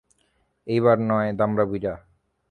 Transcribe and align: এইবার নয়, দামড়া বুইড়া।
এইবার 0.67 0.97
নয়, 1.09 1.29
দামড়া 1.33 1.65
বুইড়া। 1.65 1.93